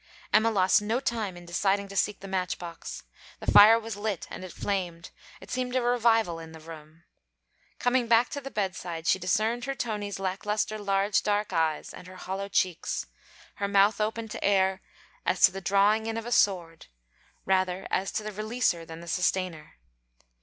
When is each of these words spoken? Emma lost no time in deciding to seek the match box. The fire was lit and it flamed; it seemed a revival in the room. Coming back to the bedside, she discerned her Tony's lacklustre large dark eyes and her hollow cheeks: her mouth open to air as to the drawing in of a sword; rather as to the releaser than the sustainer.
Emma 0.33 0.49
lost 0.49 0.81
no 0.81 0.99
time 0.99 1.37
in 1.37 1.45
deciding 1.45 1.87
to 1.87 1.95
seek 1.95 2.21
the 2.21 2.27
match 2.27 2.57
box. 2.57 3.03
The 3.39 3.51
fire 3.51 3.79
was 3.79 3.95
lit 3.95 4.25
and 4.31 4.43
it 4.43 4.51
flamed; 4.51 5.11
it 5.39 5.51
seemed 5.51 5.75
a 5.75 5.81
revival 5.83 6.39
in 6.39 6.53
the 6.53 6.59
room. 6.59 7.03
Coming 7.77 8.07
back 8.07 8.29
to 8.29 8.41
the 8.41 8.49
bedside, 8.49 9.05
she 9.05 9.19
discerned 9.19 9.65
her 9.65 9.75
Tony's 9.75 10.17
lacklustre 10.17 10.79
large 10.79 11.21
dark 11.21 11.53
eyes 11.53 11.93
and 11.93 12.07
her 12.07 12.15
hollow 12.15 12.49
cheeks: 12.49 13.05
her 13.57 13.67
mouth 13.67 14.01
open 14.01 14.27
to 14.29 14.43
air 14.43 14.81
as 15.23 15.43
to 15.43 15.51
the 15.51 15.61
drawing 15.61 16.07
in 16.07 16.17
of 16.17 16.25
a 16.25 16.31
sword; 16.31 16.87
rather 17.45 17.85
as 17.91 18.11
to 18.13 18.23
the 18.23 18.31
releaser 18.31 18.87
than 18.87 19.01
the 19.01 19.07
sustainer. 19.07 19.75